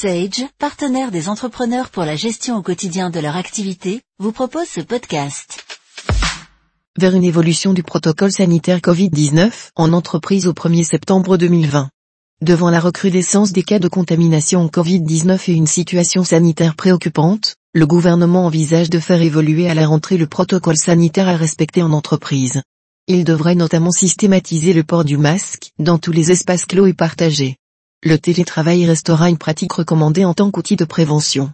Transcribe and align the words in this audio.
Sage, 0.00 0.46
partenaire 0.58 1.10
des 1.10 1.28
entrepreneurs 1.28 1.90
pour 1.90 2.04
la 2.04 2.16
gestion 2.16 2.56
au 2.56 2.62
quotidien 2.62 3.10
de 3.10 3.20
leur 3.20 3.36
activité, 3.36 4.00
vous 4.18 4.32
propose 4.32 4.66
ce 4.66 4.80
podcast. 4.80 5.62
Vers 6.98 7.14
une 7.14 7.22
évolution 7.22 7.74
du 7.74 7.82
protocole 7.82 8.32
sanitaire 8.32 8.78
Covid-19 8.78 9.50
en 9.76 9.92
entreprise 9.92 10.46
au 10.46 10.54
1er 10.54 10.84
septembre 10.84 11.36
2020. 11.36 11.90
Devant 12.40 12.70
la 12.70 12.80
recrudescence 12.80 13.52
des 13.52 13.62
cas 13.62 13.78
de 13.78 13.88
contamination 13.88 14.60
en 14.60 14.68
Covid-19 14.68 15.50
et 15.50 15.54
une 15.54 15.66
situation 15.66 16.24
sanitaire 16.24 16.76
préoccupante, 16.76 17.56
le 17.74 17.86
gouvernement 17.86 18.46
envisage 18.46 18.88
de 18.88 19.00
faire 19.00 19.20
évoluer 19.20 19.68
à 19.68 19.74
la 19.74 19.86
rentrée 19.86 20.16
le 20.16 20.26
protocole 20.26 20.78
sanitaire 20.78 21.28
à 21.28 21.36
respecter 21.36 21.82
en 21.82 21.92
entreprise. 21.92 22.62
Il 23.06 23.24
devrait 23.24 23.54
notamment 23.54 23.92
systématiser 23.92 24.72
le 24.72 24.82
port 24.82 25.04
du 25.04 25.18
masque 25.18 25.72
dans 25.78 25.98
tous 25.98 26.12
les 26.12 26.32
espaces 26.32 26.64
clos 26.64 26.86
et 26.86 26.94
partagés. 26.94 27.58
Le 28.02 28.18
télétravail 28.18 28.86
restera 28.86 29.28
une 29.28 29.36
pratique 29.36 29.74
recommandée 29.74 30.24
en 30.24 30.32
tant 30.32 30.50
qu'outil 30.50 30.74
de 30.74 30.86
prévention. 30.86 31.50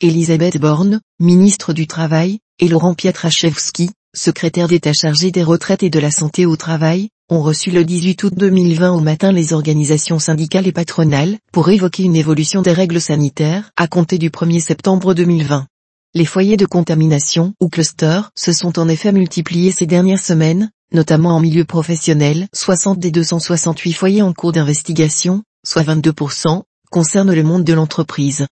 Elisabeth 0.00 0.58
Borne, 0.58 1.00
ministre 1.18 1.72
du 1.72 1.88
Travail, 1.88 2.38
et 2.60 2.68
Laurent 2.68 2.94
Pietraszewski, 2.94 3.90
secrétaire 4.14 4.68
d'État 4.68 4.92
chargé 4.92 5.32
des 5.32 5.42
retraites 5.42 5.82
et 5.82 5.90
de 5.90 5.98
la 5.98 6.12
santé 6.12 6.46
au 6.46 6.54
travail, 6.54 7.08
ont 7.30 7.42
reçu 7.42 7.72
le 7.72 7.84
18 7.84 8.22
août 8.22 8.34
2020 8.36 8.92
au 8.92 9.00
matin 9.00 9.32
les 9.32 9.52
organisations 9.52 10.20
syndicales 10.20 10.68
et 10.68 10.72
patronales 10.72 11.36
pour 11.52 11.68
évoquer 11.68 12.04
une 12.04 12.14
évolution 12.14 12.62
des 12.62 12.72
règles 12.72 13.00
sanitaires 13.00 13.72
à 13.76 13.88
compter 13.88 14.18
du 14.18 14.30
1er 14.30 14.60
septembre 14.60 15.14
2020. 15.14 15.66
Les 16.14 16.26
foyers 16.26 16.58
de 16.58 16.66
contamination 16.66 17.54
ou 17.60 17.68
clusters 17.68 18.30
se 18.36 18.52
sont 18.52 18.78
en 18.78 18.88
effet 18.88 19.10
multipliés 19.10 19.72
ces 19.72 19.86
dernières 19.86 20.20
semaines, 20.20 20.70
notamment 20.92 21.36
en 21.36 21.40
milieu 21.40 21.64
professionnel, 21.64 22.48
60 22.54 22.98
des 22.98 23.10
268 23.10 23.92
foyers 23.92 24.22
en 24.22 24.32
cours 24.32 24.52
d'investigation, 24.52 25.42
soit 25.64 25.82
22%, 25.82 26.62
concernent 26.90 27.34
le 27.34 27.42
monde 27.42 27.64
de 27.64 27.72
l'entreprise. 27.72 28.46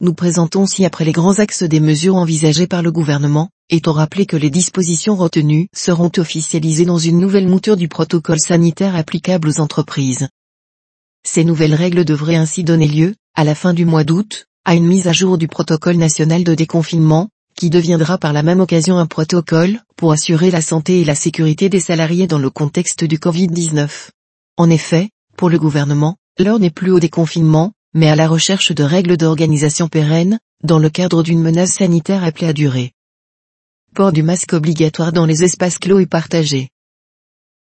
Nous 0.00 0.12
présentons 0.12 0.66
ci-après 0.66 1.04
les 1.04 1.12
grands 1.12 1.38
axes 1.38 1.62
des 1.62 1.80
mesures 1.80 2.16
envisagées 2.16 2.66
par 2.66 2.82
le 2.82 2.92
gouvernement, 2.92 3.50
on 3.86 3.92
rappelé 3.92 4.26
que 4.26 4.36
les 4.36 4.50
dispositions 4.50 5.16
retenues 5.16 5.68
seront 5.72 6.10
officialisées 6.18 6.84
dans 6.84 6.98
une 6.98 7.18
nouvelle 7.18 7.48
mouture 7.48 7.76
du 7.76 7.88
protocole 7.88 8.40
sanitaire 8.40 8.94
applicable 8.94 9.48
aux 9.48 9.60
entreprises. 9.60 10.28
Ces 11.24 11.44
nouvelles 11.44 11.74
règles 11.74 12.04
devraient 12.04 12.36
ainsi 12.36 12.62
donner 12.62 12.86
lieu, 12.86 13.14
à 13.34 13.44
la 13.44 13.54
fin 13.54 13.74
du 13.74 13.84
mois 13.84 14.04
d'août, 14.04 14.46
à 14.64 14.74
une 14.74 14.86
mise 14.86 15.08
à 15.08 15.12
jour 15.12 15.38
du 15.38 15.48
protocole 15.48 15.96
national 15.96 16.44
de 16.44 16.54
déconfinement, 16.54 17.28
qui 17.56 17.70
deviendra 17.70 18.18
par 18.18 18.32
la 18.32 18.42
même 18.42 18.60
occasion 18.60 18.98
un 18.98 19.06
protocole, 19.06 19.80
pour 19.96 20.12
assurer 20.12 20.50
la 20.50 20.60
santé 20.60 21.00
et 21.00 21.04
la 21.04 21.14
sécurité 21.14 21.68
des 21.68 21.80
salariés 21.80 22.26
dans 22.26 22.38
le 22.38 22.50
contexte 22.50 23.02
du 23.04 23.18
Covid-19. 23.18 23.88
En 24.58 24.70
effet, 24.70 25.10
pour 25.36 25.48
le 25.48 25.58
gouvernement, 25.58 26.16
l'heure 26.38 26.58
n'est 26.58 26.70
plus 26.70 26.90
au 26.90 27.00
déconfinement, 27.00 27.72
mais 27.94 28.08
à 28.08 28.16
la 28.16 28.28
recherche 28.28 28.72
de 28.72 28.84
règles 28.84 29.16
d'organisation 29.16 29.88
pérennes, 29.88 30.38
dans 30.62 30.78
le 30.78 30.90
cadre 30.90 31.22
d'une 31.22 31.40
menace 31.40 31.72
sanitaire 31.72 32.24
appelée 32.24 32.48
à 32.48 32.52
durer. 32.52 32.92
Port 33.94 34.12
du 34.12 34.22
masque 34.22 34.52
obligatoire 34.52 35.12
dans 35.12 35.24
les 35.24 35.42
espaces 35.42 35.78
clos 35.78 36.00
et 36.00 36.06
partagés. 36.06 36.68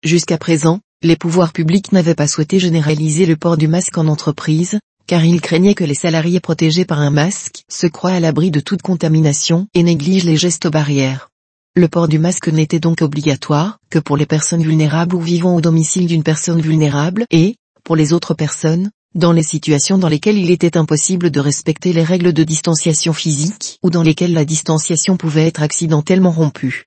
Jusqu'à 0.04 0.40
présent, 0.40 0.80
les 1.04 1.16
pouvoirs 1.16 1.54
publics 1.54 1.92
n'avaient 1.92 2.16
pas 2.16 2.28
souhaité 2.28 2.60
généraliser 2.60 3.26
le 3.26 3.36
port 3.36 3.58
du 3.58 3.68
masque 3.68 3.98
en 3.98 4.08
entreprise, 4.08 4.80
car 5.08 5.24
ils 5.24 5.42
craignaient 5.42 5.76
que 5.76 5.84
les 5.84 5.96
salariés 5.96 6.40
protégés 6.40 6.86
par 6.86 7.00
un 7.00 7.10
masque 7.10 7.64
se 7.70 7.88
croient 7.88 8.12
à 8.12 8.20
l'abri 8.20 8.52
de 8.52 8.60
toute 8.60 8.82
contamination 8.82 9.68
et 9.74 9.84
négligent 9.84 10.26
les 10.26 10.38
gestes 10.38 10.68
barrières. 10.68 11.30
Le 11.76 11.88
port 11.88 12.08
du 12.08 12.20
masque 12.20 12.50
n'était 12.50 12.80
donc 12.80 13.02
obligatoire 13.02 13.80
que 13.90 14.00
pour 14.00 14.16
les 14.16 14.28
personnes 14.28 14.62
vulnérables 14.62 15.16
ou 15.16 15.20
vivant 15.22 15.56
au 15.56 15.62
domicile 15.62 16.06
d'une 16.06 16.24
personne 16.24 16.62
vulnérable 16.62 17.26
et, 17.32 17.56
pour 17.84 17.96
les 17.96 18.14
autres 18.14 18.36
personnes, 18.36 18.92
dans 19.16 19.32
les 19.32 19.44
situations 19.44 19.98
dans 19.98 20.08
lesquelles 20.08 20.38
il 20.38 20.52
était 20.52 20.78
impossible 20.78 21.32
de 21.32 21.40
respecter 21.40 21.94
les 21.94 22.04
règles 22.04 22.34
de 22.34 22.44
distanciation 22.44 23.14
physique 23.14 23.80
ou 23.84 23.90
dans 23.90 24.04
lesquelles 24.04 24.34
la 24.34 24.46
distanciation 24.46 25.18
pouvait 25.18 25.48
être 25.48 25.62
accidentellement 25.62 26.32
rompue. 26.32 26.86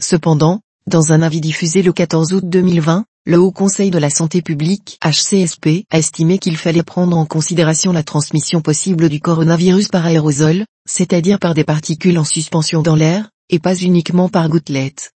Cependant, 0.00 0.60
dans 0.86 1.12
un 1.12 1.22
avis 1.22 1.40
diffusé 1.40 1.82
le 1.82 1.92
14 1.92 2.32
août 2.32 2.44
2020, 2.46 3.04
le 3.24 3.38
Haut 3.38 3.52
Conseil 3.52 3.92
de 3.92 3.98
la 3.98 4.10
Santé 4.10 4.42
publique, 4.42 4.98
HCSP, 5.04 5.86
a 5.90 5.98
estimé 5.98 6.38
qu'il 6.38 6.56
fallait 6.56 6.82
prendre 6.82 7.16
en 7.16 7.24
considération 7.24 7.92
la 7.92 8.02
transmission 8.02 8.60
possible 8.60 9.08
du 9.08 9.20
coronavirus 9.20 9.88
par 9.88 10.04
aérosol, 10.04 10.64
c'est-à-dire 10.88 11.38
par 11.38 11.54
des 11.54 11.62
particules 11.62 12.18
en 12.18 12.24
suspension 12.24 12.82
dans 12.82 12.96
l'air, 12.96 13.30
et 13.48 13.60
pas 13.60 13.76
uniquement 13.76 14.28
par 14.28 14.48
gouttelettes. 14.48 15.12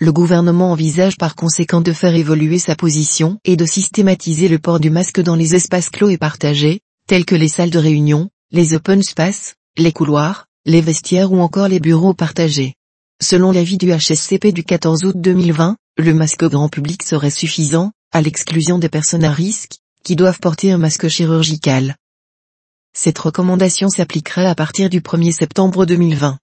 Le 0.00 0.12
gouvernement 0.12 0.72
envisage 0.72 1.16
par 1.16 1.36
conséquent 1.36 1.80
de 1.80 1.92
faire 1.92 2.16
évoluer 2.16 2.58
sa 2.58 2.74
position 2.74 3.38
et 3.44 3.54
de 3.54 3.64
systématiser 3.64 4.48
le 4.48 4.58
port 4.58 4.80
du 4.80 4.90
masque 4.90 5.20
dans 5.20 5.36
les 5.36 5.54
espaces 5.54 5.90
clos 5.90 6.08
et 6.08 6.18
partagés, 6.18 6.80
tels 7.06 7.24
que 7.24 7.36
les 7.36 7.48
salles 7.48 7.70
de 7.70 7.78
réunion, 7.78 8.28
les 8.50 8.74
open 8.74 9.04
space, 9.04 9.54
les 9.78 9.92
couloirs, 9.92 10.46
les 10.66 10.80
vestiaires 10.80 11.30
ou 11.30 11.38
encore 11.38 11.68
les 11.68 11.78
bureaux 11.78 12.14
partagés. 12.14 12.74
Selon 13.22 13.52
l'avis 13.52 13.78
du 13.78 13.92
HSCP 13.92 14.52
du 14.52 14.64
14 14.64 15.04
août 15.04 15.14
2020, 15.16 15.76
le 15.96 16.14
masque 16.14 16.44
grand 16.44 16.68
public 16.68 17.02
serait 17.02 17.30
suffisant, 17.30 17.92
à 18.12 18.20
l'exclusion 18.20 18.78
des 18.78 18.88
personnes 18.88 19.24
à 19.24 19.32
risque, 19.32 19.76
qui 20.02 20.16
doivent 20.16 20.40
porter 20.40 20.72
un 20.72 20.78
masque 20.78 21.08
chirurgical. 21.08 21.96
Cette 22.92 23.18
recommandation 23.18 23.88
s'appliquerait 23.88 24.46
à 24.46 24.54
partir 24.54 24.90
du 24.90 25.00
1er 25.00 25.32
septembre 25.32 25.86
2020. 25.86 26.38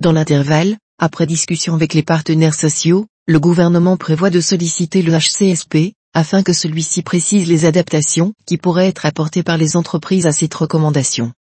Dans 0.00 0.12
l'intervalle, 0.12 0.78
après 0.98 1.26
discussion 1.26 1.74
avec 1.74 1.94
les 1.94 2.02
partenaires 2.02 2.54
sociaux, 2.54 3.06
le 3.26 3.38
gouvernement 3.38 3.96
prévoit 3.96 4.30
de 4.30 4.40
solliciter 4.40 5.02
le 5.02 5.16
HCSP, 5.16 5.94
afin 6.14 6.42
que 6.42 6.52
celui-ci 6.52 7.02
précise 7.02 7.48
les 7.48 7.64
adaptations 7.64 8.32
qui 8.46 8.58
pourraient 8.58 8.88
être 8.88 9.06
apportées 9.06 9.42
par 9.42 9.56
les 9.56 9.76
entreprises 9.76 10.26
à 10.26 10.32
cette 10.32 10.54
recommandation. 10.54 11.32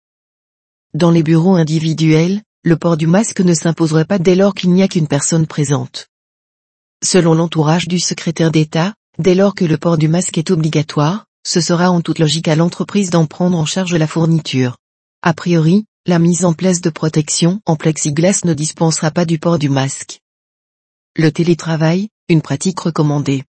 Dans 0.94 1.12
les 1.12 1.24
bureaux 1.24 1.56
individuels, 1.56 2.42
le 2.64 2.78
port 2.78 2.96
du 2.96 3.08
masque 3.08 3.42
ne 3.42 3.56
s'imposerait 3.56 4.06
pas 4.06 4.20
dès 4.20 4.36
lors 4.36 4.54
qu'il 4.54 4.72
n'y 4.72 4.84
a 4.84 4.88
qu'une 4.88 5.08
personne 5.08 5.48
présente. 5.48 6.10
Selon 7.04 7.34
l'entourage 7.34 7.88
du 7.88 8.00
secrétaire 8.00 8.52
d'État, 8.52 8.94
dès 9.18 9.34
lors 9.34 9.56
que 9.56 9.66
le 9.66 9.78
port 9.78 9.98
du 9.98 10.08
masque 10.08 10.38
est 10.38 10.52
obligatoire, 10.52 11.26
ce 11.44 11.60
sera 11.60 11.90
en 11.90 12.02
toute 12.02 12.20
logique 12.20 12.48
à 12.48 12.56
l'entreprise 12.56 13.10
d'en 13.10 13.26
prendre 13.26 13.58
en 13.58 13.66
charge 13.66 13.96
la 13.96 14.06
fourniture. 14.06 14.78
A 15.24 15.34
priori, 15.34 15.86
la 16.06 16.20
mise 16.20 16.46
en 16.46 16.54
place 16.54 16.82
de 16.82 16.92
protection 16.92 17.62
en 17.66 17.76
plexiglas 17.76 18.42
ne 18.44 18.54
dispensera 18.54 19.10
pas 19.10 19.26
du 19.26 19.40
port 19.40 19.58
du 19.58 19.70
masque. 19.70 20.20
Le 21.16 21.32
télétravail, 21.32 22.10
une 22.30 22.44
pratique 22.44 22.80
recommandée. 22.80 23.44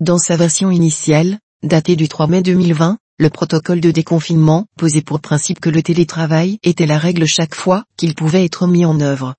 Dans 0.00 0.18
sa 0.18 0.36
version 0.36 0.70
initiale, 0.70 1.38
datée 1.62 1.96
du 1.96 2.08
3 2.08 2.28
mai 2.28 2.42
2020, 2.42 2.98
le 3.18 3.30
protocole 3.30 3.80
de 3.80 3.90
déconfinement 3.90 4.66
posait 4.76 5.00
pour 5.00 5.20
principe 5.20 5.58
que 5.58 5.70
le 5.70 5.82
télétravail 5.82 6.58
était 6.62 6.84
la 6.86 6.98
règle 6.98 7.26
chaque 7.26 7.54
fois 7.54 7.84
qu'il 7.96 8.14
pouvait 8.14 8.44
être 8.44 8.66
mis 8.66 8.84
en 8.84 9.00
œuvre. 9.00 9.34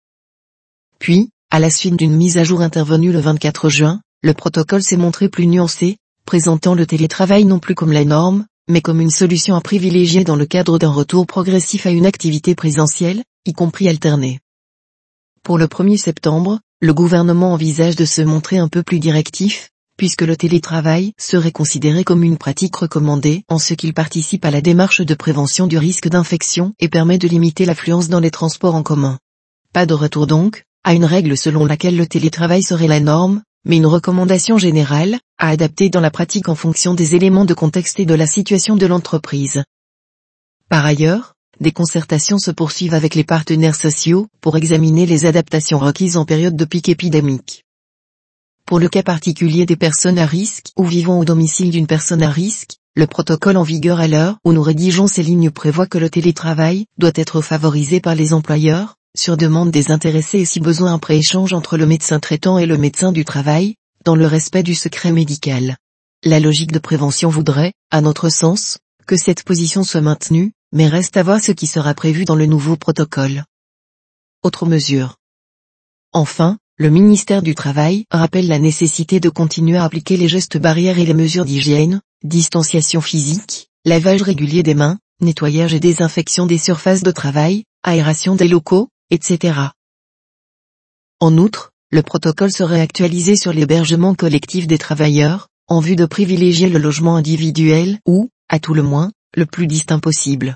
Puis, 0.98 1.30
à 1.52 1.60
la 1.60 1.70
suite 1.70 1.96
d'une 1.96 2.16
mise 2.16 2.40
à 2.40 2.44
jour 2.44 2.62
intervenue 2.62 3.12
le 3.12 3.20
24 3.20 3.70
juin, 3.70 4.02
le 4.24 4.34
protocole 4.34 4.82
s'est 4.82 4.98
montré 4.98 5.30
plus 5.30 5.46
nuancé, 5.46 5.98
présentant 6.26 6.74
le 6.74 6.88
télétravail 6.88 7.46
non 7.46 7.60
plus 7.60 7.76
comme 7.76 7.92
la 7.92 8.04
norme, 8.04 8.48
mais 8.68 8.82
comme 8.82 9.00
une 9.00 9.12
solution 9.12 9.56
à 9.56 9.62
privilégier 9.62 10.24
dans 10.24 10.36
le 10.36 10.48
cadre 10.48 10.80
d'un 10.80 10.90
retour 10.90 11.28
progressif 11.28 11.86
à 11.86 11.92
une 11.92 12.08
activité 12.08 12.56
présentielle, 12.56 13.24
y 13.46 13.54
compris 13.54 13.88
alternée. 13.88 14.40
Pour 15.44 15.60
le 15.60 15.68
1er 15.68 15.98
septembre, 15.98 16.60
le 16.82 16.94
gouvernement 16.96 17.54
envisage 17.54 17.96
de 17.96 18.06
se 18.06 18.24
montrer 18.24 18.58
un 18.58 18.68
peu 18.68 18.82
plus 18.82 19.00
directif, 19.00 19.70
puisque 19.98 20.22
le 20.22 20.38
télétravail 20.38 21.14
serait 21.18 21.52
considéré 21.52 22.04
comme 22.04 22.24
une 22.24 22.38
pratique 22.38 22.76
recommandée 22.76 23.44
en 23.50 23.58
ce 23.58 23.74
qu'il 23.74 23.94
participe 23.94 24.46
à 24.46 24.52
la 24.52 24.62
démarche 24.62 25.02
de 25.02 25.14
prévention 25.16 25.68
du 25.68 25.78
risque 25.78 26.08
d'infection 26.08 26.74
et 26.80 26.88
permet 26.88 27.18
de 27.18 27.28
limiter 27.28 27.66
l'affluence 27.66 28.08
dans 28.08 28.20
les 28.20 28.32
transports 28.32 28.76
en 28.76 28.84
commun. 28.84 29.18
Pas 29.74 29.86
de 29.86 29.96
retour 29.96 30.28
donc, 30.28 30.64
à 30.84 30.94
une 30.94 31.06
règle 31.06 31.36
selon 31.36 31.66
laquelle 31.66 31.98
le 31.98 32.08
télétravail 32.08 32.64
serait 32.64 32.88
la 32.88 33.00
norme, 33.00 33.42
mais 33.66 33.78
une 33.78 33.86
recommandation 33.86 34.58
générale, 34.58 35.20
à 35.38 35.50
adapter 35.50 35.90
dans 35.90 36.00
la 36.00 36.12
pratique 36.12 36.48
en 36.48 36.56
fonction 36.56 36.94
des 36.94 37.16
éléments 37.16 37.46
de 37.46 37.54
contexte 37.54 38.00
et 38.00 38.06
de 38.06 38.14
la 38.14 38.28
situation 38.28 38.76
de 38.76 38.86
l'entreprise. 38.86 39.64
Par 40.70 40.86
ailleurs, 40.86 41.34
des 41.60 41.72
concertations 41.72 42.38
se 42.38 42.52
poursuivent 42.52 42.94
avec 42.94 43.16
les 43.16 43.24
partenaires 43.24 43.76
sociaux 43.76 44.28
pour 44.42 44.58
examiner 44.58 45.06
les 45.06 45.26
adaptations 45.26 45.80
requises 45.80 46.18
en 46.18 46.26
période 46.26 46.56
de 46.56 46.66
pic 46.66 46.88
épidémique. 46.88 47.67
Pour 48.68 48.80
le 48.80 48.90
cas 48.90 49.02
particulier 49.02 49.66
des 49.66 49.78
personnes 49.78 50.20
à 50.20 50.26
risque 50.26 50.74
ou 50.76 50.84
vivant 50.84 51.20
au 51.20 51.24
domicile 51.24 51.72
d'une 51.72 51.88
personne 51.88 52.22
à 52.22 52.30
risque, 52.30 52.76
le 52.98 53.08
protocole 53.08 53.56
en 53.56 53.64
vigueur 53.64 54.02
à 54.02 54.10
l'heure 54.10 54.40
où 54.44 54.52
nous 54.52 54.62
rédigeons 54.62 55.08
ces 55.08 55.24
lignes 55.24 55.52
prévoit 55.52 55.88
que 55.88 55.98
le 55.98 56.10
télétravail 56.10 56.86
doit 56.98 57.14
être 57.16 57.40
favorisé 57.40 58.02
par 58.02 58.14
les 58.14 58.34
employeurs, 58.34 58.98
sur 59.18 59.38
demande 59.38 59.72
des 59.72 59.90
intéressés 59.90 60.40
et 60.40 60.46
si 60.46 60.60
besoin 60.60 60.92
un 60.92 61.00
prééchange 61.00 61.54
entre 61.54 61.78
le 61.78 61.86
médecin 61.86 62.20
traitant 62.20 62.58
et 62.58 62.66
le 62.66 62.78
médecin 62.78 63.14
du 63.14 63.24
travail, 63.24 63.76
dans 64.04 64.18
le 64.18 64.28
respect 64.28 64.64
du 64.64 64.76
secret 64.76 65.14
médical. 65.14 65.78
La 66.26 66.42
logique 66.42 66.74
de 66.74 66.80
prévention 66.80 67.30
voudrait, 67.30 67.72
à 67.90 68.02
notre 68.02 68.28
sens, 68.28 68.80
que 69.06 69.16
cette 69.16 69.44
position 69.44 69.86
soit 69.86 70.02
maintenue, 70.02 70.52
mais 70.74 70.90
reste 70.90 71.16
à 71.16 71.24
voir 71.24 71.40
ce 71.40 71.54
qui 71.54 71.68
sera 71.68 71.94
prévu 71.94 72.26
dans 72.26 72.36
le 72.36 72.48
nouveau 72.48 72.76
protocole. 72.76 73.46
Autre 74.44 74.66
mesure. 74.66 75.16
Enfin, 76.12 76.58
le 76.80 76.92
ministère 76.92 77.42
du 77.42 77.56
Travail 77.56 78.06
rappelle 78.12 78.48
la 78.48 78.60
nécessité 78.60 79.20
de 79.20 79.30
continuer 79.30 79.78
à 79.78 79.84
appliquer 79.84 80.16
les 80.16 80.28
gestes 80.28 80.60
barrières 80.60 81.00
et 81.00 81.06
les 81.06 81.16
mesures 81.16 81.44
d'hygiène, 81.44 82.02
distanciation 82.24 83.02
physique, 83.02 83.72
lavage 83.84 84.22
régulier 84.22 84.62
des 84.62 84.76
mains, 84.76 85.00
nettoyage 85.20 85.74
et 85.74 85.80
désinfection 85.80 86.46
des 86.46 86.60
surfaces 86.60 87.02
de 87.02 87.10
travail, 87.10 87.64
aération 87.82 88.36
des 88.36 88.48
locaux, 88.48 88.90
etc. 89.10 89.60
En 91.20 91.36
outre, 91.40 91.72
le 91.90 92.04
protocole 92.04 92.52
serait 92.52 92.82
actualisé 92.82 93.36
sur 93.36 93.54
l'hébergement 93.54 94.14
collectif 94.14 94.68
des 94.68 94.78
travailleurs, 94.78 95.48
en 95.68 95.80
vue 95.80 95.96
de 95.96 96.06
privilégier 96.06 96.70
le 96.70 96.78
logement 96.78 97.16
individuel 97.16 97.98
ou, 98.06 98.30
à 98.50 98.60
tout 98.60 98.76
le 98.76 98.84
moins, 98.84 99.12
le 99.36 99.48
plus 99.48 99.66
distinct 99.66 100.00
possible. 100.00 100.56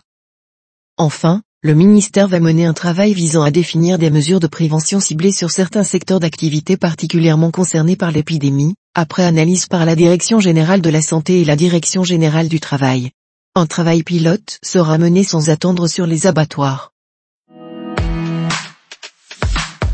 Enfin, 0.98 1.42
le 1.64 1.76
ministère 1.76 2.28
va 2.28 2.40
mener 2.40 2.66
un 2.66 2.74
travail 2.74 3.14
visant 3.14 3.44
à 3.44 3.52
définir 3.52 4.00
des 4.00 4.10
mesures 4.10 4.40
de 4.40 4.48
prévention 4.48 5.00
ciblées 5.00 5.32
sur 5.32 5.52
certains 5.52 5.84
secteurs 5.84 6.20
d'activité 6.20 6.76
particulièrement 6.76 7.52
concernés 7.52 7.96
par 7.96 8.10
l'épidémie, 8.10 8.74
après 8.96 9.24
analyse 9.24 9.68
par 9.68 9.86
la 9.86 9.96
Direction 9.96 10.40
générale 10.40 10.82
de 10.82 10.90
la 10.90 11.04
santé 11.04 11.40
et 11.40 11.46
la 11.46 11.56
Direction 11.56 12.04
générale 12.04 12.48
du 12.48 12.60
travail. 12.60 13.12
Un 13.54 13.68
travail 13.68 14.02
pilote 14.02 14.58
sera 14.64 14.98
mené 14.98 15.24
sans 15.24 15.52
attendre 15.52 15.88
sur 15.88 16.08
les 16.08 16.26
abattoirs. 16.26 16.94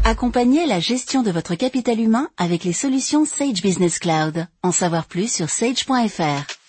Accompagnez 0.05 0.65
la 0.67 0.79
gestion 0.79 1.21
de 1.21 1.31
votre 1.31 1.55
capital 1.55 1.99
humain 1.99 2.29
avec 2.37 2.63
les 2.63 2.71
solutions 2.71 3.25
Sage 3.25 3.61
Business 3.61 3.99
Cloud. 3.99 4.47
En 4.63 4.71
savoir 4.71 5.05
plus 5.05 5.29
sur 5.29 5.49
sage.fr. 5.49 6.66